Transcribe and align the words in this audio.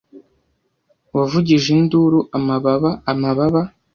wavugije 1.15 1.67
induru 1.77 2.19
amababa 2.37 2.89
amababa 3.11 3.61